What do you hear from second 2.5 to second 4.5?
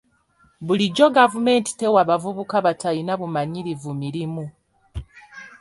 batalina bumanyirivu mirimu.